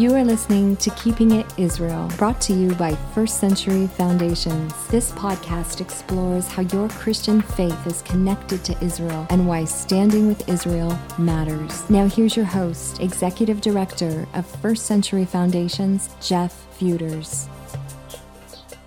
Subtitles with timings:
[0.00, 4.72] You are listening to Keeping It Israel, brought to you by First Century Foundations.
[4.86, 10.48] This podcast explores how your Christian faith is connected to Israel and why standing with
[10.48, 11.90] Israel matters.
[11.90, 17.46] Now, here's your host, Executive Director of First Century Foundations, Jeff Feuders.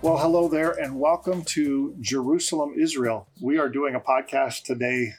[0.02, 3.28] Well, hello there, and welcome to Jerusalem, Israel.
[3.40, 5.14] We are doing a podcast today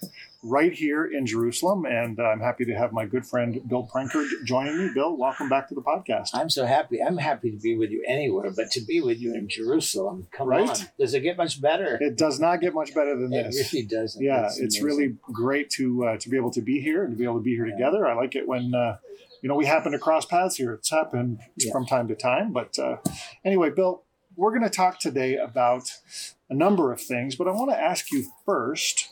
[0.47, 4.77] right here in Jerusalem, and I'm happy to have my good friend Bill Prankard joining
[4.77, 4.89] me.
[4.93, 6.29] Bill, welcome back to the podcast.
[6.35, 7.01] I'm so happy.
[7.01, 10.47] I'm happy to be with you anywhere, but to be with you in Jerusalem, come
[10.47, 10.69] Right?
[10.69, 10.75] on.
[10.99, 11.97] Does it get much better?
[11.99, 13.73] It does not get much better than It this.
[13.73, 14.23] really doesn't.
[14.23, 14.83] yeah, It's it's amazing.
[14.99, 17.43] really great to uh, to be able to be here and to be able to
[17.43, 18.05] be here together.
[18.07, 18.97] I like it when uh,
[19.41, 20.73] you know we happen to cross paths here.
[20.73, 21.71] It's happened Yeah.
[21.71, 22.97] from time to time, but uh,
[23.43, 24.03] anyway, Bill,
[24.35, 25.91] we're going to talk today about
[26.51, 29.09] a number of things, but I want to ask you first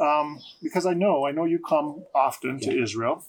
[0.00, 3.24] um, because I know I know you come often to Israel.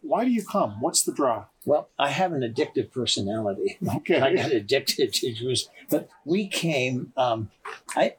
[0.00, 0.80] Why do you come?
[0.80, 1.46] What's the draw?
[1.66, 3.78] Well, I have an addictive personality.
[3.96, 7.50] Okay, I got addicted to Jews, But we came, um,
[7.94, 8.14] I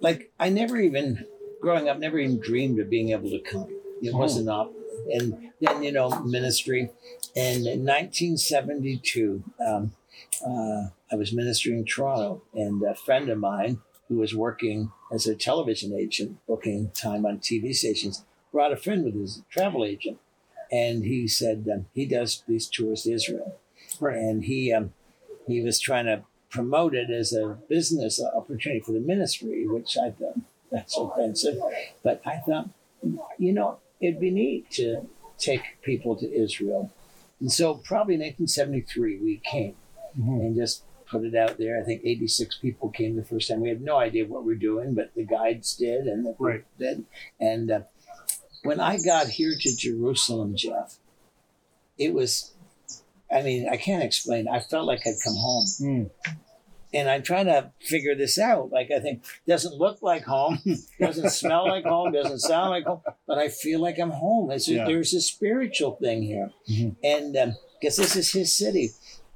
[0.00, 1.26] like, I never even,
[1.60, 3.68] growing up, never even dreamed of being able to come.
[4.02, 4.18] It Oh.
[4.18, 4.72] wasn't up.
[5.12, 6.90] And then, you know, ministry.
[7.36, 9.92] And in 1972, um,
[10.44, 15.26] uh, I was ministering in Toronto, and a friend of mine who was working as
[15.26, 20.18] a television agent, booking time on TV stations, brought a friend with his travel agent.
[20.70, 23.58] And he said um, he does these tours to Israel
[24.00, 24.16] right.
[24.16, 24.92] and he um,
[25.46, 30.10] he was trying to promote it as a business opportunity for the ministry, which I
[30.10, 30.38] thought
[30.70, 31.58] that's offensive.
[32.02, 32.68] But I thought,
[33.38, 35.06] you know, it'd be neat to
[35.38, 36.90] take people to Israel.
[37.40, 39.74] And so, probably in 1973, we came
[40.18, 40.40] Mhm.
[40.40, 41.80] and just put it out there.
[41.80, 43.60] I think 86 people came the first time.
[43.60, 46.64] We had no idea what we are doing, but the guides did, and the Right.
[46.78, 47.04] did.
[47.40, 47.80] And uh,
[48.62, 50.96] when I got here to Jerusalem, Jeff,
[51.98, 52.52] it was,
[53.32, 54.48] I mean, I can't explain.
[54.48, 55.64] I felt like I'd come home.
[55.80, 56.10] Mm.
[56.94, 58.70] And I'm trying to figure this out.
[58.70, 60.58] Like, I think, doesn't look like home,
[61.00, 64.50] doesn't smell like home, doesn't sound like home, but I feel like I'm home.
[64.50, 64.86] It's, Yeah.
[64.86, 66.50] There's a spiritual thing here.
[66.70, 66.96] Mhm.
[67.04, 68.90] And because this is his city.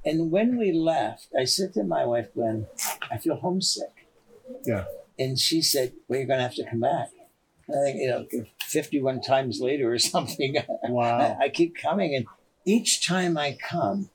[0.05, 2.67] And when we left, I said to my wife, Gwen,
[3.09, 4.07] I feel homesick.
[4.65, 4.85] Yeah.
[5.17, 7.09] And she said, Well, you're going to have to come back.
[7.67, 11.37] And I think, you know, 51 times later or something, Wow.
[11.39, 12.15] I, I keep coming.
[12.15, 12.25] And
[12.65, 14.09] each time I come,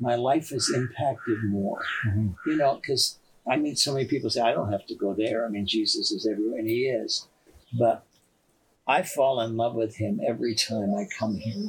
[0.00, 1.82] my life is impacted more.
[2.06, 2.34] Mhm.
[2.46, 3.18] You know, because
[3.48, 5.44] I meet so many people say, I don't have to go there.
[5.46, 7.28] I mean, Jesus is everywhere, and He is.
[7.78, 8.04] But
[8.86, 11.68] I fall in love with Him every time I come here,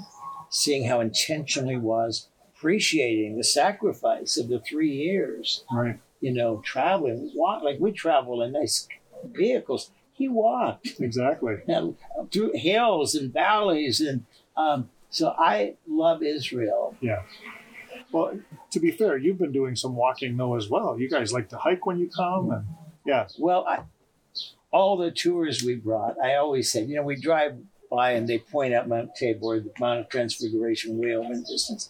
[0.50, 2.28] seeing how intentional He was,
[2.66, 6.00] appreciating the sacrifice of the three years, Right.
[6.20, 8.88] you know, traveling, walk, like we travel in nice
[9.26, 9.90] vehicles.
[10.14, 11.56] He walked Exactly.
[11.68, 11.96] and
[12.32, 16.96] through hills and valleys and um, so I love Israel.
[17.02, 17.24] Yeah.
[18.12, 18.40] Well,
[18.72, 21.00] to be fair, you've been doing some walking though as well.
[21.00, 22.66] You guys like to hike when you come, and
[23.06, 23.80] yeah, Well, I,
[24.72, 27.58] all the tours we brought, I always said, you know, we drive
[27.90, 31.90] by and they point out Mount Tabor, the Mount of Transfiguration, way over in distance.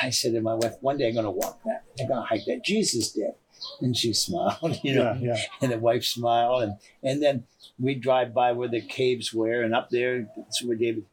[0.00, 1.84] And I said to my wife, one day I'm going to walk that.
[2.00, 2.64] I'm going to hike that.
[2.64, 3.32] Jesus did.
[3.80, 5.40] And she smiled, you know, yeah, yeah.
[5.60, 6.62] and the wife smiled.
[6.62, 7.44] And, and then
[7.78, 11.04] we drive by where the caves were, and up there, that's where David,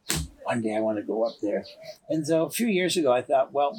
[0.44, 1.64] one day I want to go up there.
[2.08, 3.76] And so a few years ago, I thought, well,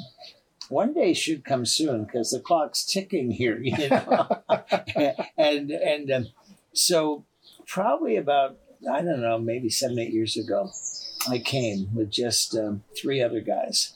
[0.68, 4.42] one day should come soon because the clock's ticking here, you know.
[5.36, 6.26] and and um,
[6.72, 7.24] so
[7.66, 8.58] probably about
[8.90, 10.70] I don't know, maybe seven eight years ago,
[11.28, 13.94] I came with just um, three other guys,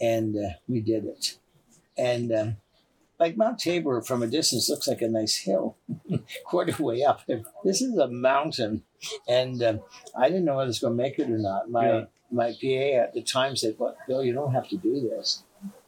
[0.00, 1.38] and uh, we did it.
[1.96, 2.56] And um,
[3.18, 5.76] like Mount Tabor from a distance looks like a nice hill,
[6.44, 7.22] quarter way up.
[7.64, 8.82] This is a mountain,
[9.28, 9.80] and um,
[10.16, 11.70] I didn't know whether I was going to make it or not.
[11.70, 12.04] My Yeah.
[12.30, 15.42] my PA at the time said, "Well, Bill, you don't have to do this."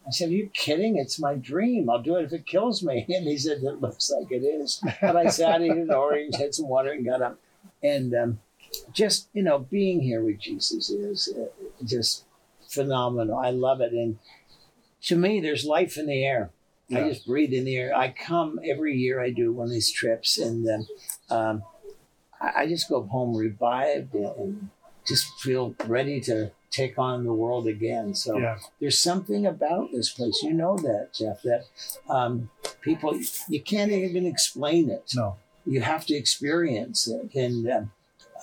[0.07, 0.97] I said, Are you kidding?
[0.97, 1.91] It's my dream.
[1.91, 3.05] I'll do it if it kills me.
[3.15, 4.83] And he said, It looks like it is.
[5.03, 7.39] And I sat in an orange, had some water, and got up.
[7.83, 8.41] And um,
[8.95, 11.49] just, you know, being here with Jesus is uh,
[11.85, 12.25] just
[12.69, 13.37] phenomenal.
[13.37, 13.93] I love it.
[13.93, 14.19] And
[15.03, 16.51] to me, there's life in the air.
[16.91, 17.95] I just breathe in the air.
[17.95, 20.87] I come every year, I do one of these trips, and um,
[21.29, 21.63] um,
[22.41, 24.71] I, I just go home revived and, and
[25.07, 28.15] just feel ready to take on the world again.
[28.15, 28.59] So yeah.
[28.81, 30.43] there's something about this place.
[30.43, 31.65] You know that, Jeff, that
[32.09, 32.51] um,
[32.81, 33.19] people,
[33.49, 35.13] you can't even explain it.
[35.15, 35.37] No,
[35.67, 37.35] You have to experience it.
[37.35, 37.93] And um,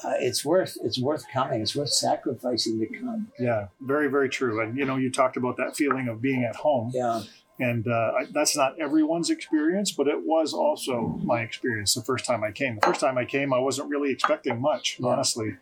[0.03, 1.62] uh, it's worth it's worth coming.
[1.62, 3.27] It's worth sacrificing to come.
[3.39, 4.62] yeah, very, very true.
[4.62, 6.92] And you know, you talked about that feeling of being at home.
[6.94, 7.21] Yeah.
[7.57, 12.25] And uh, I, that's not everyone's experience, but it was also my experience the first
[12.25, 12.75] time I came.
[12.75, 15.07] The first time I came, I wasn't really expecting much, Yeah.
[15.12, 15.56] honestly.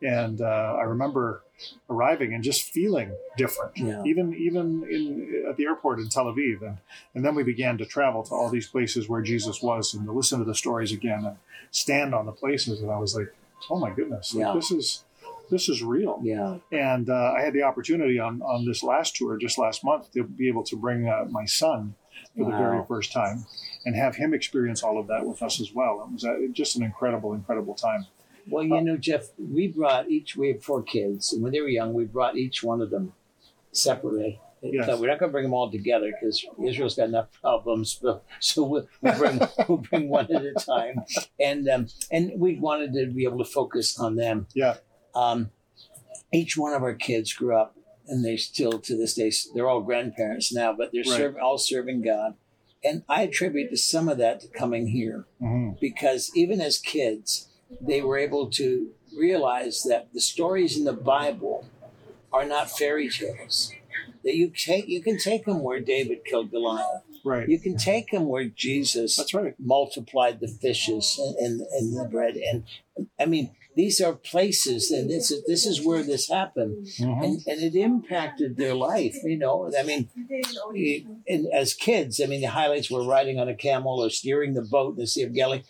[0.00, 1.42] And uh, I remember
[1.90, 4.00] arriving and just feeling different, Yeah.
[4.06, 6.62] even even in at the airport in Tel Aviv.
[6.62, 6.78] And
[7.14, 10.12] and then we began to travel to all these places where Jesus was, and to
[10.12, 11.36] listen to the stories again, and
[11.72, 12.80] stand on the places.
[12.80, 13.34] And I was like,
[13.68, 14.54] oh my goodness, like, Yeah.
[14.54, 15.04] this is
[15.50, 16.20] this is real.
[16.22, 16.58] Yeah.
[16.70, 20.22] And uh, I had the opportunity on, on this last tour, just last month, to
[20.22, 21.94] be able to bring uh, my son
[22.36, 23.44] for the very first time
[23.84, 26.06] and have him experience all of that with us as well.
[26.06, 28.06] It was uh, just an incredible, incredible time.
[28.48, 31.68] Well, you know, Jeff, we brought each, we have four kids, and when they were
[31.68, 33.12] young, we brought each one of them
[33.72, 34.40] separately.
[34.62, 34.86] Yes.
[34.86, 37.98] So we're not going to bring them all together because Israel's got enough problems.
[38.02, 41.04] But, so we'll, we'll bring we'll bring one at a time,
[41.38, 44.46] and um, and we wanted to be able to focus on them.
[44.54, 44.76] Yeah.
[45.14, 45.50] Um,
[46.32, 47.76] each one of our kids grew up,
[48.06, 51.16] and they still to this day they're all grandparents now, but they're Right.
[51.16, 52.34] serv- all serving God.
[52.82, 57.48] And I attribute to some of that to coming here hmm because even as kids,
[57.80, 61.66] they were able to realize that the stories in the Bible
[62.32, 63.72] are not fairy tales.
[64.30, 67.02] That you take, you can take them where David killed Goliath.
[67.24, 67.48] Right.
[67.48, 69.54] You can take them where Jesus That's right.
[69.58, 72.36] multiplied the fishes and, and, and the bread.
[72.36, 72.62] And
[73.18, 77.24] I mean, these are places, and this is this is where this happened, Mhm.
[77.24, 79.16] and, and it impacted their life.
[79.24, 80.08] You know, I mean,
[81.28, 84.62] and as kids, I mean, the highlights were riding on a camel or steering the
[84.62, 85.62] boat in the Sea of Galilee,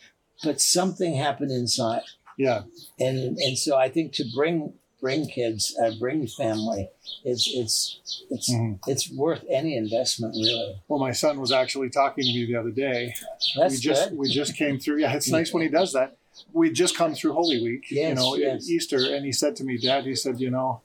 [0.44, 2.02] but something happened inside,
[2.38, 2.62] Yeah.
[2.98, 6.88] and and so I think to bring bring kids, uh, bring family,
[7.24, 8.78] it's it's it's Mhm.
[8.86, 10.80] it's worth any investment, really.
[10.88, 13.14] Well, my son was actually talking to me the other day.
[13.56, 14.18] That's we just good.
[14.18, 15.00] we just came through.
[15.00, 16.16] Yeah, it's nice when he does that.
[16.52, 18.68] We just come through Holy Week, you know, yes.
[18.68, 20.80] Easter, and he said to me, Dad, he said, you know,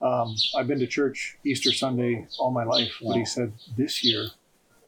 [0.00, 4.28] um, I've been to church Easter Sunday all my life, but he said this year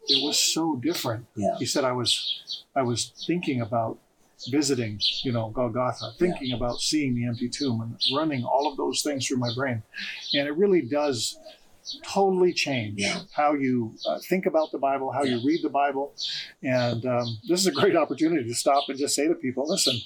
[0.08, 1.26] it was so different.
[1.34, 1.56] Yeah.
[1.58, 3.98] He said I was I was thinking about
[4.50, 9.02] visiting, you know, Golgotha, thinking about seeing the empty tomb and running all of those
[9.02, 9.82] things through my brain,
[10.34, 11.38] and it really does
[12.04, 13.20] totally change Yeah.
[13.32, 16.14] how you uh, think about the Bible, how you read the Bible,
[16.60, 19.96] and um, this is a great opportunity to stop and just say to people, listen,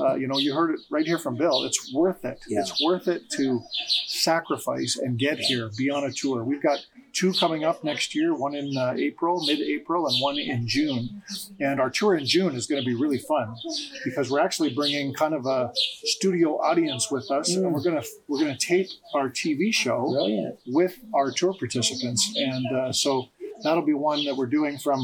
[0.00, 1.62] uh, you know, you heard it right here from Bill.
[1.64, 2.38] It's worth it.
[2.48, 2.60] Yeah.
[2.60, 3.60] It's worth it to
[4.06, 6.42] sacrifice and get here, be on a tour.
[6.42, 6.78] We've got
[7.16, 11.22] two coming up next year, one in uh, April, mid-April, and one in June.
[11.58, 13.56] And our tour in June is going to be really fun
[14.04, 15.72] because we're actually bringing kind of a
[16.04, 20.58] studio audience with us, and we're gonna we're gonna tape our TV show Brilliant.
[20.66, 23.28] with our tour participants, and uh, so
[23.64, 25.00] that'll be one that we're doing from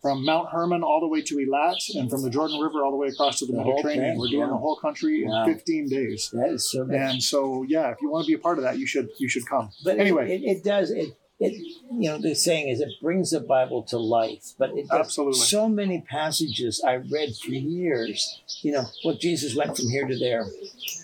[0.00, 2.96] from Mount Hermon all the way to Eilat, and from the Jordan River all the
[2.96, 4.18] way across to the, The Mediterranean.
[4.18, 4.46] we're doing yeah.
[4.46, 5.44] the whole country Wow.
[5.46, 6.94] in 15 days, That is so good.
[6.94, 9.28] and so yeah, if you want to be a part of that, you should you
[9.28, 9.70] should come.
[9.84, 11.16] But anyway, it, it, it does it.
[11.38, 11.52] It
[11.92, 15.38] you know the saying is it brings the Bible to life, but it does Absolutely.
[15.40, 18.40] so many passages I read for years.
[18.62, 20.46] You know, well Jesus went from here to there,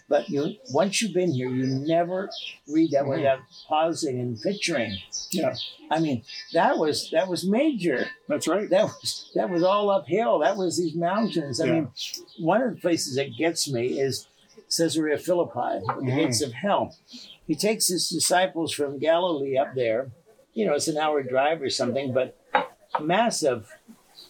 [0.08, 2.31] but you once you've been here, you never
[2.67, 3.11] read that Mhm.
[3.17, 4.96] without pausing and picturing.
[5.32, 5.55] yeah,
[5.90, 6.23] I mean,
[6.55, 8.06] that was that was major.
[8.26, 8.70] that's right.
[8.70, 10.38] That was that was all uphill.
[10.38, 11.61] That was these mountains.
[11.61, 11.73] I Yeah.
[11.73, 11.88] mean,
[12.38, 14.26] one of the places that gets me is
[14.75, 16.17] Caesarea Philippi, the Mhm.
[16.17, 16.96] gates of hell.
[17.46, 20.11] He takes his disciples from Galilee up there.
[20.55, 22.37] You know, it's an hour drive or something, but
[23.01, 23.71] massive,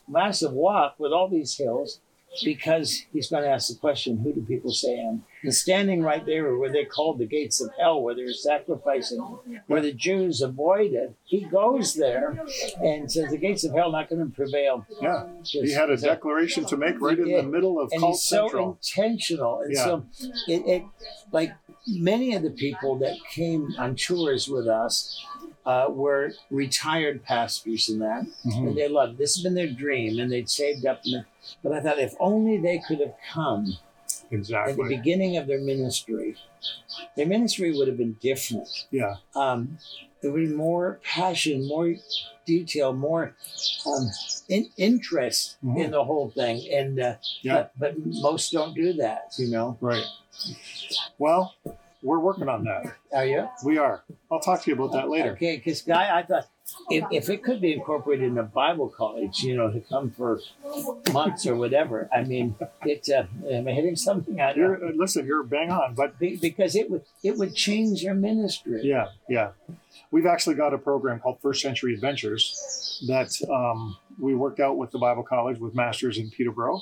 [0.08, 2.00] massive walk with all these hills
[2.42, 5.24] because he's going to ask the question, who do people say I am?
[5.42, 9.18] And standing right there where they called the gates of hell, where they're sacrificing,
[9.66, 12.42] where the Jews avoided, he goes there
[12.82, 14.86] and says, the gates of hell not going to prevail.
[15.02, 18.12] Yeah, he had a Just- declaration to make right in the middle of and Cult
[18.14, 18.78] he's so Central.
[18.80, 19.60] intentional.
[19.60, 19.84] And Yeah.
[19.84, 20.06] so
[20.48, 20.82] it, it
[21.32, 21.52] like
[21.86, 25.22] many of the people that came on tours with us
[25.64, 28.68] uh, were retired pastors and that, Mhm.
[28.68, 31.00] and they loved this has been their dream, and they'd saved up.
[31.04, 31.24] And
[31.62, 33.78] but I thought if only they could have come
[34.70, 36.36] at the beginning of their ministry,
[37.16, 38.68] their ministry would have been different.
[38.90, 39.78] Yeah, Um,
[40.20, 41.94] there would be more passion, more
[42.46, 43.34] detail, more
[43.86, 44.10] um,
[44.48, 45.84] in, interest Mhm.
[45.84, 47.54] in the whole thing, and uh, Yeah.
[47.54, 49.76] but, but most don't do that, you know.
[49.80, 50.04] right.
[51.18, 51.54] Well,
[52.02, 52.94] we're working on that.
[53.14, 53.48] Are you?
[53.64, 54.02] We are.
[54.30, 55.32] I'll talk to you about that later.
[55.32, 56.48] Okay, because Guy, I thought
[56.90, 60.40] if, if it could be incorporated in a Bible college, you know, to come for
[61.12, 62.08] months or whatever.
[62.14, 62.54] I mean,
[62.84, 63.08] it.
[63.08, 64.40] Uh, am I hitting something?
[64.40, 64.54] I.
[64.54, 68.14] You're, uh, listen, you're bang on, but Be- Because it would it would change your
[68.14, 68.80] ministry.
[68.84, 69.50] Yeah, yeah.
[70.10, 74.90] We've actually got a program called First Century Adventures that um, we worked out with
[74.90, 76.80] the Bible College with masters in Peterborough,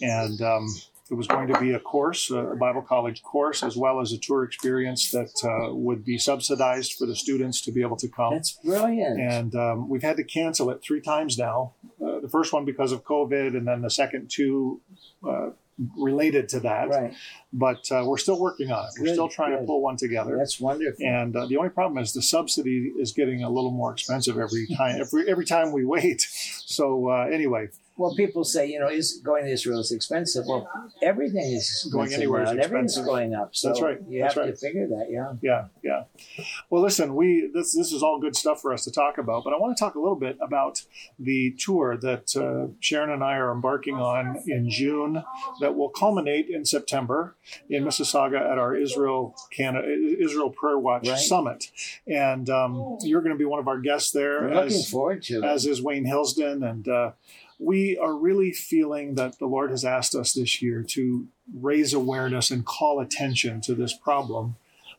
[0.00, 0.66] and um,
[1.10, 4.18] it was going to be a course, a Bible college course, as well as a
[4.18, 8.34] tour experience that uh, would be subsidized for the students to be able to come.
[8.34, 9.20] That's brilliant.
[9.20, 11.72] And um, we've had to cancel it three times now.
[12.00, 14.80] Uh, the first one because of COVID, and then the second two
[15.26, 15.50] uh,
[15.96, 16.88] related to that.
[16.88, 17.14] right.
[17.52, 18.90] But uh, we're still working on it.
[18.98, 20.36] We're Good, still trying to pull one together.
[20.36, 21.04] That's wonderful.
[21.04, 24.66] And uh, the only problem is the subsidy is getting a little more expensive every
[24.76, 25.00] time.
[25.00, 26.20] Every every time we wait.
[26.66, 27.70] So uh, anyway,
[28.00, 30.44] Well, people say, you know, is going to Israel is expensive.
[30.46, 30.68] Well,
[31.02, 33.06] everything is Going anywhere is now, and Everything's expensive.
[33.12, 33.54] going up.
[33.54, 33.98] So That's right.
[34.08, 34.50] You That's have right.
[34.54, 35.06] to figure that.
[35.10, 35.34] Yeah.
[35.42, 36.44] yeah, yeah.
[36.70, 39.52] Well, listen, we this this is all good stuff for us to talk about, but
[39.52, 40.84] I want to talk a little bit about
[41.18, 45.22] the tour that uh, Sharon and I are embarking on in June
[45.60, 47.34] that will culminate in September
[47.68, 49.86] in Mississauga at our Israel Canada
[50.18, 51.18] Israel Prayer Watch Right.
[51.18, 51.70] Summit,
[52.06, 54.40] and um, you're going to be one of our guests there.
[54.42, 55.44] We're looking as- forward to it.
[55.44, 56.62] as is Wayne Hilsden.
[56.62, 57.12] And uh,
[57.60, 62.50] we are really feeling that the Lord has asked us this year to raise awareness
[62.50, 64.56] and call attention to this problem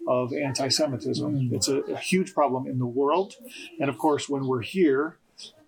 [0.08, 1.50] of anti Semitism.
[1.50, 1.54] Mm.
[1.54, 3.34] It's a, a huge problem in the world.
[3.80, 5.18] And of course, when we're here,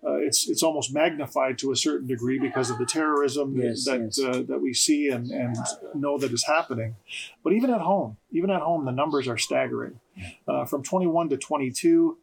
[0.06, 3.84] uh, it's it's almost magnified to a certain degree because of the terrorism that Yes,
[3.86, 4.20] that, yes.
[4.20, 5.56] Uh, that we see and, and
[5.94, 6.94] know that is happening.
[7.42, 9.98] But even at home, even at home, the numbers are staggering.
[10.46, 12.18] Uh, from 21 to 22,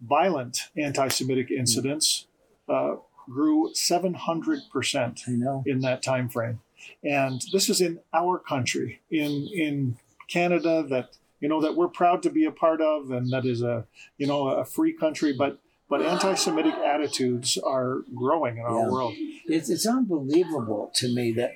[0.00, 2.26] violent anti-Semitic incidents
[2.68, 2.96] uh,
[3.28, 5.62] grew 700% I know.
[5.66, 6.60] in that time frame.
[7.02, 9.96] And this is in our country, in in
[10.28, 13.62] Canada, that you know that we're proud to be a part of, and that is
[13.62, 13.86] a
[14.18, 15.32] you know a free country.
[15.32, 18.90] But but anti-Semitic attitudes are growing in our Yeah.
[18.90, 19.14] world.
[19.46, 21.52] It's, it's unbelievable to me that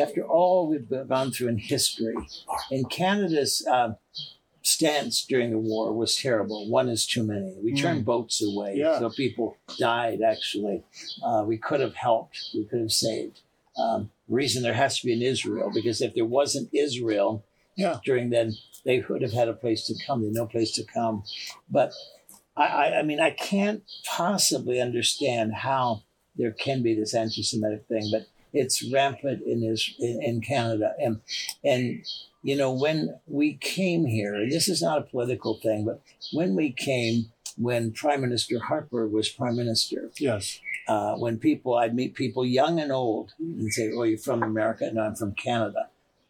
[0.00, 2.14] after all we've gone through in history,
[2.70, 3.94] and Canada's uh,
[4.74, 6.68] stance during the war was terrible.
[6.68, 7.52] One is too many.
[7.62, 8.78] We turned boats away, Mm.
[8.84, 8.98] Yeah.
[9.00, 10.18] so people died.
[10.34, 10.78] Actually,
[11.22, 12.36] uh, we could have helped.
[12.54, 13.36] We could have saved.
[13.76, 17.30] Um, reason there has to be an Israel because if there wasn't Israel,
[17.76, 17.98] Yeah.
[18.04, 18.48] during then
[18.84, 20.20] they would have had a place to come.
[20.20, 21.16] They had no place to come,
[21.78, 21.92] but.
[22.56, 26.02] I, I, I mean, I can't possibly understand how
[26.36, 30.94] there can be this anti-Semitic thing, but it's rampant in is in, in Canada.
[31.00, 31.20] And
[31.64, 32.04] and
[32.42, 36.00] you know when we came here, and this is not a political thing, but
[36.32, 40.60] when we came, when Prime Minister Harper was Prime Minister, Yes.
[40.88, 44.90] uh, when people I'd meet people young and old and say, "Oh, you're from America?"
[44.92, 45.88] No, I'm from Canada.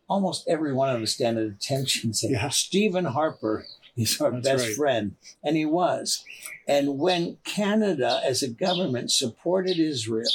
[0.08, 2.48] Almost every one of us stand at attention and say, Yeah.
[2.50, 4.76] "Stephen Harper." He's our That's best right.
[4.76, 5.16] friend.
[5.44, 6.24] And he was.
[6.66, 10.30] And when Canada, as a government, supported Israel,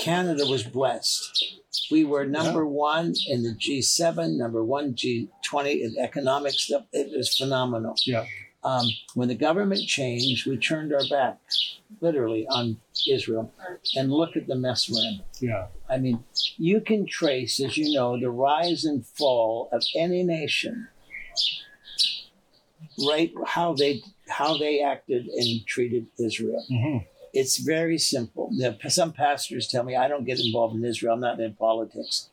[0.00, 1.60] Canada was blessed.
[1.90, 6.84] We were number one in the G7, number one G20 in economic stuff.
[6.92, 7.94] It was phenomenal.
[8.06, 8.24] Yeah.
[8.62, 11.38] Um, when the government changed, we turned our back,
[12.00, 13.52] literally, on Israel.
[13.94, 15.20] And look at the mess we're in.
[15.40, 15.66] Yeah.
[15.90, 16.24] I mean,
[16.56, 20.88] you can trace, as you know, the rise and fall of any nation,
[23.06, 23.32] right?
[23.46, 26.64] How they how they acted and treated Israel.
[26.68, 26.98] hmm
[27.34, 28.50] It's very simple.
[28.88, 31.14] Some pastors tell me I don't get involved in Israel.
[31.14, 32.30] I'm not in politics.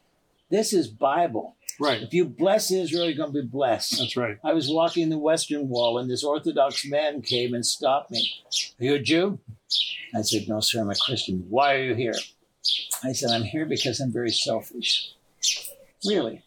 [0.51, 1.55] This is Bible.
[1.79, 2.03] Right.
[2.03, 3.97] If you bless Israel, you're going to be blessed.
[3.97, 4.37] That's right.
[4.43, 8.29] I was walking the Western Wall, and this Orthodox man came and stopped me.
[8.79, 9.39] Are you a Jew?
[10.13, 11.45] I said, No, sir, I'm a Christian.
[11.49, 12.13] Why are you here?
[13.03, 15.13] I said, I'm here because I'm very selfish.
[16.05, 16.43] Really?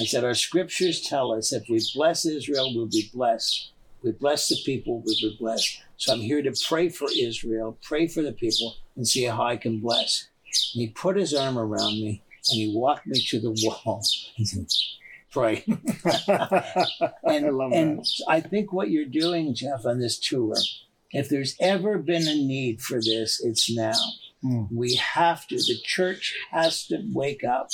[0.00, 3.72] I said, Our scriptures tell us if we bless Israel, we'll be blessed.
[4.02, 5.82] We bless the people, we'll be blessed.
[5.98, 9.56] So I'm here to pray for Israel, pray for the people, and see how I
[9.56, 10.28] can bless.
[10.74, 14.02] And he put his arm around me and he walked me to the wall.
[14.34, 14.68] He said,
[15.30, 15.64] Pray.
[17.24, 18.24] And, I love and that.
[18.28, 20.54] I think what you're doing, Jeff, on this tour,
[21.10, 23.92] if there's ever been a need for this, it's now.
[24.42, 24.68] Mm.
[24.72, 25.56] We have to.
[25.56, 27.68] The church has to wake up.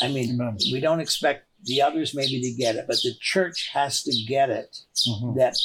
[0.00, 0.58] I mean, Amen.
[0.70, 4.48] we don't expect the others maybe to get it, but the church has to get
[4.50, 5.36] it Mhm.
[5.36, 5.56] that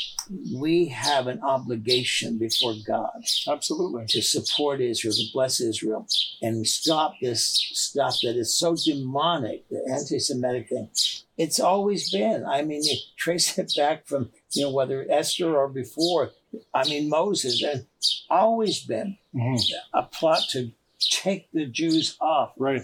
[0.56, 3.12] we have an obligation before God
[3.48, 4.06] Absolutely.
[4.08, 6.08] to support Israel, to bless Israel,
[6.42, 10.90] and stop this stuff that is so demonic, the anti-Semitic thing.
[11.38, 12.44] It's always been.
[12.46, 16.32] I mean, you trace it back from you know whether Esther or before.
[16.74, 17.86] I mean Moses, and
[18.30, 19.60] always been Mhm.
[19.94, 22.82] a plot to take the Jews off, Right.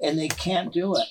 [0.00, 1.06] and they can't do it.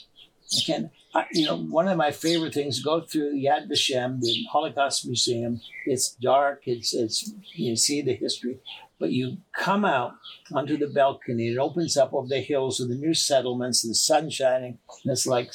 [0.51, 0.91] They can't.
[1.15, 5.61] I, you know, one of my favorite things go through Yad Vashem, the Holocaust Museum.
[5.85, 6.63] It's dark.
[6.65, 8.59] It's it's you see the history,
[8.99, 10.15] but you come out
[10.53, 11.47] onto the balcony.
[11.47, 15.25] It opens up over the hills with the new settlements, the sun shining, and it's
[15.25, 15.53] like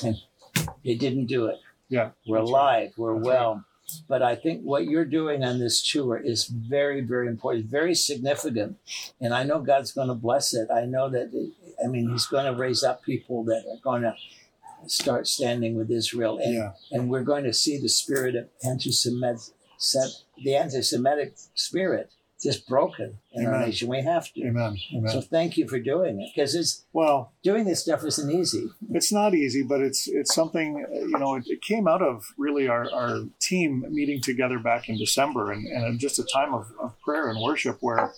[0.83, 1.59] they didn't do it.
[1.91, 2.11] Yeah.
[2.27, 2.59] We're That's right.
[2.59, 2.93] alive.
[2.97, 3.65] We're That's well.
[4.09, 8.79] But I think what you're doing on this tour is very, very important, very significant.
[9.21, 10.71] And I know God's going to bless it.
[10.71, 11.53] I know that, it,
[11.85, 14.15] I mean, he's going to raise up people that are going to
[14.87, 16.73] start standing with Israel, and Yeah.
[16.91, 19.55] and we're going to see the spirit of anti-Semitic,
[20.45, 22.11] the anti-Semitic spirit
[22.43, 23.89] just broken in our nation.
[23.89, 24.47] We have to.
[24.47, 24.79] Amen.
[24.95, 25.11] Amen.
[25.11, 28.71] So thank you for doing it because it's well, doing this stuff isn't easy.
[28.91, 31.37] it's not easy, but it's it's something you know.
[31.37, 35.67] It, it came out of really our, our team meeting together back in December, and,
[35.67, 38.13] and just a time of, of prayer and worship where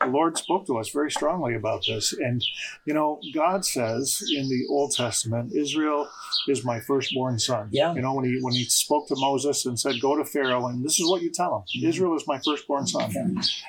[0.00, 2.12] the Lord spoke to us very strongly about this.
[2.12, 2.42] And
[2.86, 6.08] you know, God says in the Old Testament, Israel
[6.48, 7.68] is my firstborn son.
[7.70, 7.94] Yeah.
[7.94, 10.84] You know, when he when he spoke to Moses and said, "Go to Pharaoh," and
[10.84, 11.88] this is what you tell him: mm-hmm.
[11.88, 13.12] Israel is my firstborn son.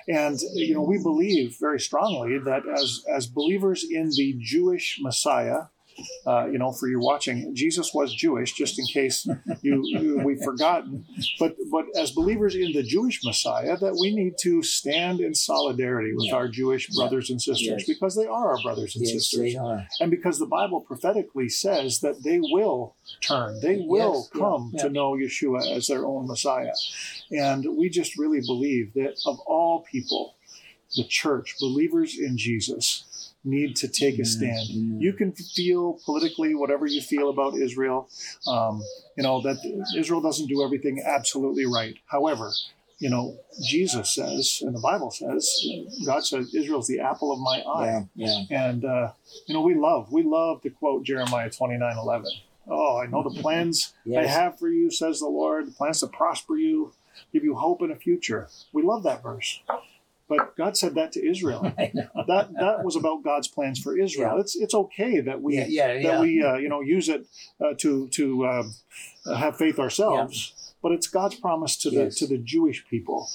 [0.07, 5.65] And you know, we believe very strongly that as as believers in the Jewish Messiah,
[6.25, 9.25] uh, you know, for you watching, Jesus was Jewish, just in case
[9.61, 11.05] you, you we've forgotten.
[11.39, 16.13] But but as believers in the Jewish Messiah, that we need to stand in solidarity
[16.15, 16.35] with Yeah.
[16.35, 16.95] our Jewish Yeah.
[17.03, 17.85] brothers and sisters Yes.
[17.87, 19.87] because they are our brothers and Yes, sisters, they are.
[19.99, 24.83] and because the Bible prophetically says that they will turn, they will Yes, come yeah.
[24.83, 26.73] to know Yeshua as their own Messiah,
[27.31, 30.35] and we just really believe that of all people,
[30.95, 33.03] the church, believers in Jesus,
[33.43, 34.67] need to take a stand.
[35.01, 38.09] You can feel politically whatever you feel about Israel.
[38.47, 38.81] Um,
[39.15, 39.57] you know that
[39.95, 41.95] Israel doesn't do everything absolutely right.
[42.07, 42.51] However,
[42.99, 45.49] you know Jesus says, and the Bible says,
[46.05, 48.05] God says, Israel's the apple of my eye.
[48.15, 48.67] Yeah, yeah.
[48.67, 49.11] And uh,
[49.45, 52.31] you know, we love, we love to quote Jeremiah twenty nine eleven.
[52.67, 56.57] Oh, I know the plans I have for you, says the Lord, plans to prosper
[56.57, 56.93] you,
[57.31, 58.49] give you hope in a future.
[58.73, 59.61] We love that verse.
[60.29, 61.61] But God said that to Israel.
[62.27, 64.33] That that was about God's plans for Israel.
[64.35, 64.41] Yeah.
[64.41, 67.25] It's it's okay that we Yeah, yeah, that we uh, you know use it
[67.63, 68.63] uh, to to uh,
[69.37, 70.53] have faith ourselves,
[70.83, 72.19] but it's God's promise to Yes.
[72.19, 73.29] the to the Jewish people.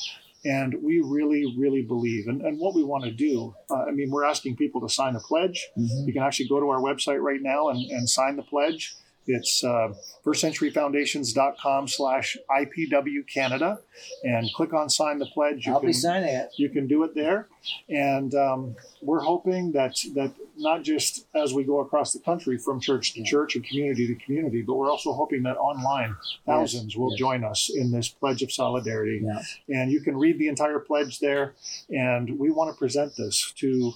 [0.44, 2.26] And we really, really believe.
[2.26, 5.14] And, and what we want to do, uh, I mean, we're asking people to sign
[5.14, 5.68] a pledge.
[5.78, 6.04] Mhm.
[6.06, 8.96] You can actually go to our website right now and, and sign the pledge.
[9.26, 13.78] It's uh, firstcenturyfoundations.com slash IPW Canada
[14.24, 15.66] and click on sign the pledge.
[15.66, 16.50] You I'll can, be signing it.
[16.56, 17.48] you can do it there.
[17.88, 22.80] And um, we're hoping that, that not just as we go across the country from
[22.80, 27.10] church to church and community to community, but we're also hoping that online thousands will
[27.12, 27.18] yes.
[27.18, 29.24] join us in this pledge of solidarity.
[29.68, 31.54] And you can read the entire pledge there.
[31.90, 33.92] And we want to present this to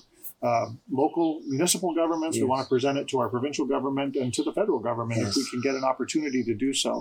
[0.47, 2.37] uh, local municipal governments.
[2.37, 5.35] We want to present it to our provincial government and to the federal government if
[5.37, 6.93] we can get an opportunity to do so.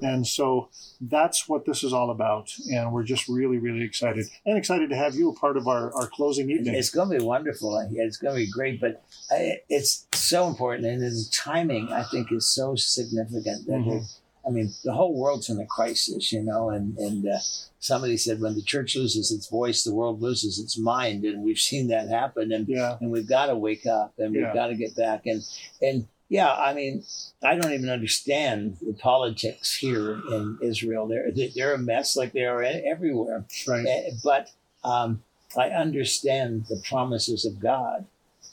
[0.00, 0.68] And so
[1.00, 2.46] that's what this is all about.
[2.72, 5.92] And we're just really, really excited and excited to have you a part of our,
[5.94, 6.74] our closing evening.
[6.74, 7.70] It's going to be wonderful.
[7.92, 12.32] It's going to be great, but I, it's so important, and the timing I think
[12.32, 13.66] is so significant.
[13.66, 14.18] That Mhm.
[14.46, 16.70] I mean, the whole world's in a crisis, you know.
[16.70, 17.38] And and uh,
[17.80, 21.58] somebody said when the church loses its voice, the world loses its mind, and we've
[21.70, 22.52] seen that happen.
[22.52, 22.96] And yeah.
[23.00, 25.26] and we've got to wake up, and we've got to get back.
[25.26, 25.42] And
[25.82, 27.04] and yeah, I mean,
[27.42, 31.06] I don't even understand the politics here in Israel.
[31.06, 33.44] They're they're a mess, like they are everywhere.
[33.66, 33.86] Right.
[33.86, 34.50] Eh, but
[34.84, 35.22] um,
[35.56, 38.06] I understand the promises of God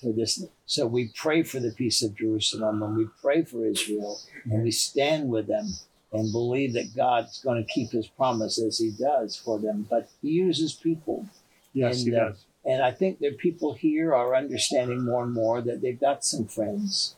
[0.04, 0.44] for this.
[0.66, 4.72] So we pray for the peace of Jerusalem and we pray for Israel and we
[4.72, 5.68] stand with them
[6.12, 9.88] and believe that God's going to keep his promise as he does for them.
[9.90, 11.28] But he uses people.
[11.74, 12.46] Yes, And, he uh, does.
[12.66, 16.46] And I think that people here are understanding more and more that they've got some
[16.46, 17.16] friends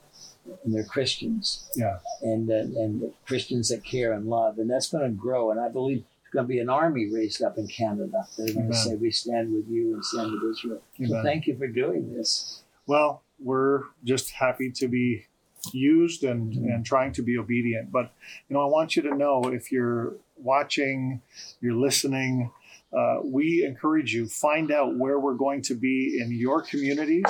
[0.63, 1.97] and they're Christians Yeah.
[2.21, 5.51] and uh, and Christians that care and love, and that's going to grow.
[5.51, 8.27] And I believe there's going to be an army raised up in Canada.
[8.37, 11.57] They're going to say, "We stand with you and stand with Israel." So thank you
[11.57, 12.61] for doing this.
[12.87, 15.25] Well, we're just happy to be
[15.73, 16.75] used and, Mhm.
[16.75, 17.91] and trying to be obedient.
[17.91, 18.11] But,
[18.47, 21.21] you know, I want you to know if you're watching,
[21.61, 22.51] you're listening,
[22.93, 27.25] uh, we encourage you, find out where we're going to be in your communities,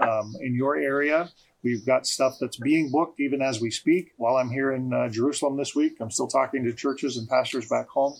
[0.00, 1.30] um, in your area.
[1.62, 4.12] We've got stuff that's being booked even as we speak.
[4.16, 7.68] While I'm here in uh, Jerusalem this week, I'm still talking to churches and pastors
[7.68, 8.14] back home.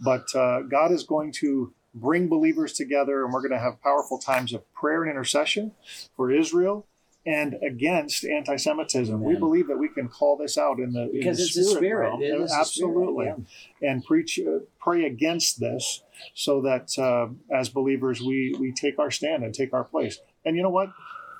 [0.00, 4.18] But uh, God is going to bring believers together, and we're going to have powerful
[4.18, 5.72] times of prayer and intercession
[6.16, 6.86] for Israel
[7.24, 9.20] and against anti-Semitism.
[9.20, 11.64] We believe that we can call this out in the Because in the it's a
[11.76, 12.08] spirit.
[12.10, 12.22] realm.
[12.22, 13.88] It is a spirit, absolutely, yeah.
[13.90, 16.02] and preach, uh, pray against this,
[16.34, 20.20] so that uh, as believers we we take our stand and take our place.
[20.44, 20.90] And you know what?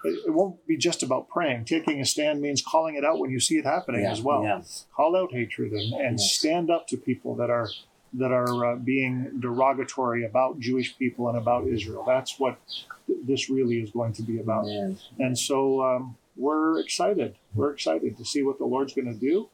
[0.05, 1.67] It, it won't be just about praying.
[1.67, 4.43] Taking a stand means calling it out when you see it happening Yeah, as well.
[4.43, 4.63] yeah.
[4.97, 6.33] Call out hatred and, and Yes.
[6.33, 7.69] stand up to people that are
[8.17, 12.05] that are uh, being derogatory about Jewish people and about Israel.
[12.07, 12.59] That's what
[13.07, 14.65] th- this really is going to be about.
[14.67, 14.99] Amen.
[15.19, 17.37] And so um, we're excited.
[17.55, 19.49] We're excited to see what the Lord's going to do,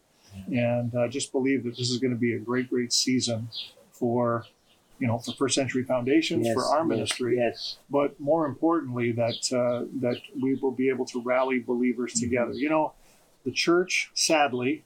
[0.49, 3.49] and uh, just believe that this is going to be a great, great season
[3.93, 4.45] for
[4.99, 7.79] you know, for First Century Foundations, Yes, for our yes, ministry, Yes.
[7.91, 12.25] but more importantly, that uh, that we will be able to rally believers Mm-hmm.
[12.31, 12.53] together.
[12.53, 12.93] You know,
[13.45, 14.85] the church, sadly,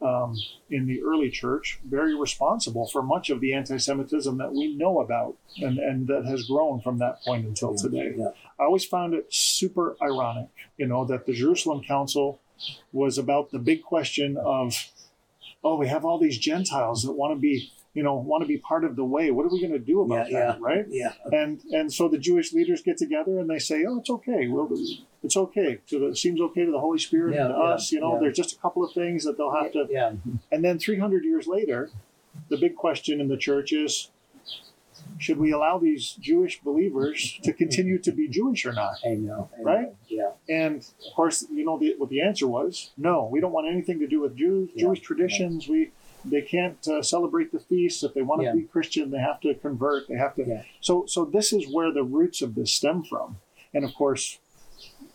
[0.00, 0.36] um,
[0.70, 5.36] in the early church, very responsible for much of the anti-Semitism that we know about,
[5.56, 8.12] and and that has grown from that point until today.
[8.16, 8.28] Yeah.
[8.60, 12.40] I always found it super ironic, you know, that the Jerusalem Council
[12.92, 14.74] was about the big question of,
[15.62, 18.58] oh, we have all these Gentiles that want to be, you know, want to be
[18.58, 19.30] part of the way.
[19.32, 20.86] What are we going to do about Yeah, that, right?
[20.88, 21.12] Yeah.
[21.32, 24.46] And and so the Jewish leaders get together and they say, oh, it's okay.
[24.46, 24.68] Well,
[25.24, 25.70] it's okay.
[25.88, 27.90] To the, it seems okay to the Holy Spirit Yeah, and to yeah, us.
[27.92, 28.20] You know, yeah.
[28.20, 29.86] there's just a couple of things that they'll have to.
[29.90, 30.12] Yeah.
[30.52, 31.90] And then 300 years later,
[32.50, 34.10] the big question in the church is,
[35.18, 38.94] should we allow these Jewish believers to continue to be Jewish or not?
[39.04, 39.48] I know.
[39.58, 39.86] I Right?
[39.88, 39.96] know.
[40.08, 40.30] Yeah.
[40.48, 43.98] And of course, you know the, what the answer was: no, we don't want anything
[44.00, 44.82] to do with Jews, Yeah.
[44.84, 45.68] Jewish traditions.
[45.68, 45.90] We
[46.24, 48.54] they can't uh, celebrate the feasts if they want to Yeah.
[48.54, 49.10] be Christian.
[49.10, 50.08] They have to convert.
[50.08, 50.44] They have to.
[50.46, 50.62] Yeah.
[50.80, 53.36] So so this is where the roots of this stem from,
[53.74, 54.38] and of course,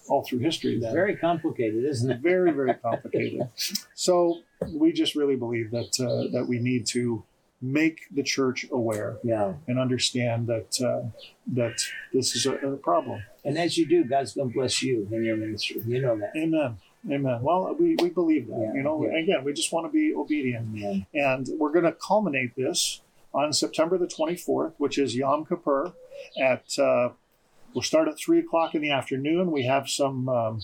[0.09, 0.79] all through history.
[0.79, 2.19] Then very complicated, isn't it?
[2.19, 3.41] very very complicated.
[3.95, 4.39] so
[4.71, 7.23] we just really believe that uh, that we need to
[7.61, 9.53] make the church aware Yeah.
[9.67, 11.07] and understand that uh,
[11.53, 11.75] that
[12.11, 13.23] this is a, a problem.
[13.45, 15.81] And as you do, God's going to bless you in your ministry.
[15.85, 16.33] You know that.
[16.35, 16.77] Amen.
[17.09, 17.41] Amen.
[17.41, 18.59] Well, we, we believe that.
[18.59, 19.19] Yeah, you know, yeah.
[19.19, 20.67] again, we just want to be obedient.
[20.77, 21.05] Amen.
[21.13, 23.01] And we're going to culminate this
[23.33, 25.93] on September the 24th, which is Yom Kippur.
[26.41, 27.09] At uh,
[27.73, 29.51] we'll start at three o'clock in the afternoon.
[29.51, 30.61] We have some um,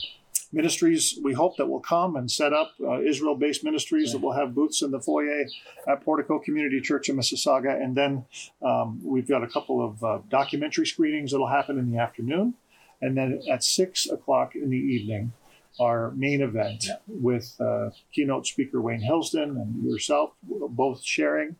[0.54, 4.56] ministries we hope that will come and set up uh, Israel-based ministries that will have
[4.56, 5.43] booths in the foyer
[5.88, 8.25] at Portico Community Church in Mississauga, and then
[8.62, 12.54] um, we've got a couple of uh, documentary screenings that'll happen in the afternoon,
[13.02, 15.34] and then at six o'clock in the evening
[15.79, 16.95] our main event Yeah.
[17.08, 21.55] with uh, keynote speaker Wayne Hilsden and yourself, both sharing.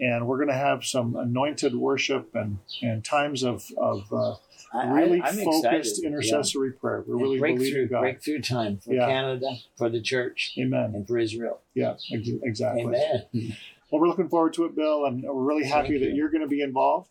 [0.00, 4.34] And we're going to have some anointed worship and, and times of, of uh,
[4.86, 6.04] really I, focused excited.
[6.04, 7.04] intercessory prayer.
[7.06, 7.22] We're Yeah.
[7.22, 8.00] really believing God.
[8.00, 9.06] breakthrough time for Yeah.
[9.06, 10.92] Canada, for the church, Amen.
[10.94, 11.60] and for Israel.
[11.74, 12.82] Yeah, exactly.
[12.84, 13.24] Amen.
[13.90, 16.14] Well, we're looking forward to it, Bill, and we're really happy Thank that you.
[16.16, 17.10] you're going to be involved.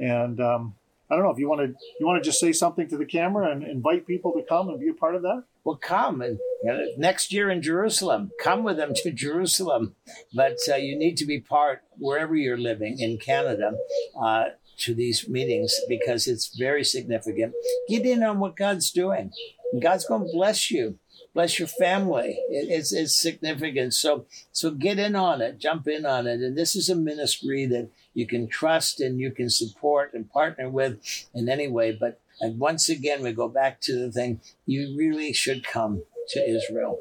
[0.00, 0.74] And um,
[1.08, 1.66] I don't know if you want to
[2.00, 4.80] you want to just say something to the camera and invite people to come and
[4.80, 5.44] be a part of that.
[5.64, 8.30] Well, come and you know, next year in Jerusalem.
[8.42, 9.94] Come with them to Jerusalem,
[10.34, 13.72] but uh, you need to be part wherever you're living in Canada
[14.20, 14.44] uh,
[14.78, 17.54] to these meetings because it's very significant.
[17.88, 19.32] Get in on what God's doing.
[19.80, 20.98] God's going to bless you,
[21.32, 22.38] bless your family.
[22.50, 23.94] It, it's it's significant.
[23.94, 27.66] So so get in on it, jump in on it, and this is a ministry
[27.66, 31.00] that you can trust and you can support and partner with
[31.34, 31.92] in any way.
[31.92, 36.48] But and once again, we go back to the thing you really should come to
[36.48, 37.00] Israel.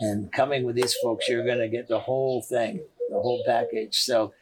[0.00, 3.96] And coming with these folks, you're going to get the whole thing, the whole package.
[3.96, 4.32] So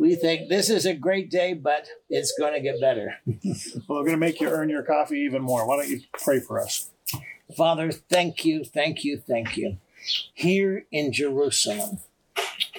[0.00, 3.14] we think this is a great day, but it's going to get better.
[3.88, 5.66] Well, we're going to make you earn your coffee even more.
[5.66, 6.90] Why don't you pray for us?
[7.56, 9.78] Father, thank you, thank you, thank you.
[10.34, 11.98] Here in Jerusalem,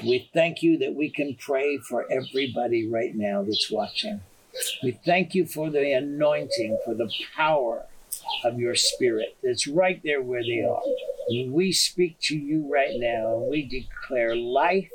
[0.01, 4.21] we thank you that we can pray for everybody right now that's watching.
[4.83, 7.85] We thank you for the anointing, for the power
[8.43, 10.81] of your spirit that's right there where they are.
[11.29, 14.89] And we speak to you right now we declare life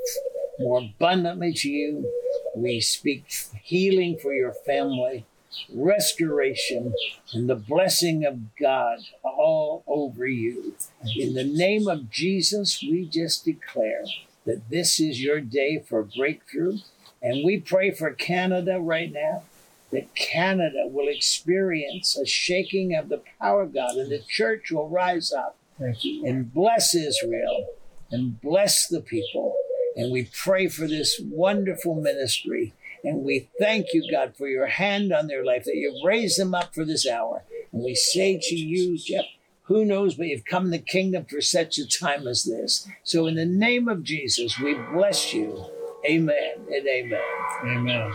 [0.58, 2.12] more abundantly to you.
[2.56, 3.26] We speak
[3.62, 5.26] healing for your family,
[5.72, 6.92] restoration,
[7.32, 10.74] and the blessing of God all over you.
[11.16, 14.04] In the name of Jesus, we just declare
[14.44, 16.78] that this is your day for breakthrough.
[17.22, 19.42] And we pray for Canada right now
[19.90, 24.88] that Canada will experience a shaking of the power of God and the church will
[24.88, 26.26] rise up Thank you.
[26.26, 27.66] and bless Israel
[28.10, 29.56] and bless the people.
[29.96, 32.74] And we pray for this wonderful ministry.
[33.02, 36.54] And we thank you, God, for your hand on their life, that you've raised them
[36.54, 37.44] up for this hour.
[37.72, 39.24] And we say to you, Jeff,
[39.62, 42.88] who knows, but you've come in the kingdom for such a time as this.
[43.04, 45.66] So in the name of Jesus, we bless you.
[46.08, 47.20] Amen and amen.
[47.64, 48.12] Amen.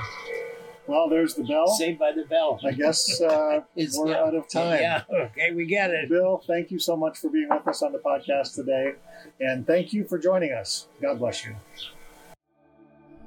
[0.88, 1.67] Well, there's the bell.
[1.67, 2.60] Saved by the bell.
[2.65, 4.23] I guess uh, It's- we're yeah.
[4.23, 4.79] out of time.
[4.82, 6.10] Yeah, okay, we get it.
[6.10, 8.93] Bill, thank you so much for being with us on the podcast today.
[9.39, 10.88] And thank you for joining us.
[11.01, 11.56] God bless you.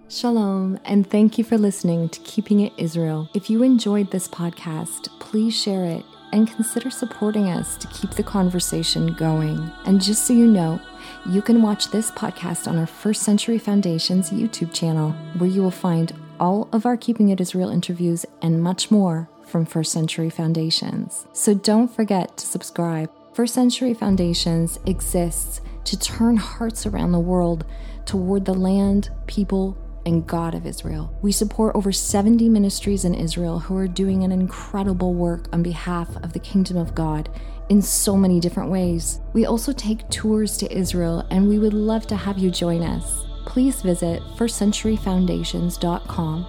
[0.08, 3.28] Shalom, and thank you for listening to Keeping It Israel.
[3.34, 8.22] If you enjoyed this podcast, please share it and consider supporting us to keep the
[8.22, 9.72] conversation going.
[9.84, 10.80] And just so you know,
[11.28, 15.72] you can watch this podcast on our First Century Foundation's YouTube channel, where you will
[15.72, 21.26] find all of our Keeping It Israel interviews and much more from First Century Foundations.
[21.32, 23.10] So don't forget to subscribe.
[23.32, 27.66] First Century Foundations exists to turn hearts around the world
[28.04, 31.12] toward the land, people, and God of Israel.
[31.20, 36.08] We support over 70 ministries in Israel who are doing an incredible work on behalf
[36.22, 37.28] of the kingdom of God
[37.68, 39.20] in so many different ways.
[39.32, 43.24] We also take tours to Israel, and we would love to have you join us.
[43.44, 46.46] Please visit firstcenturyfoundations.com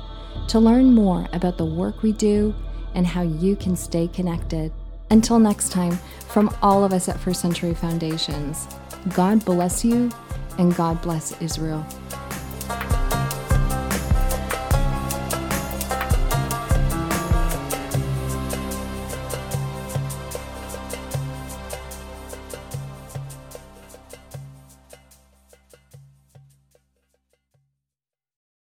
[0.47, 2.55] to learn more about the work we do
[2.95, 4.71] and how you can stay connected.
[5.09, 8.67] Until next time, from all of us at First Century Foundations,
[9.13, 10.11] God bless you
[10.57, 11.85] and God bless Israel.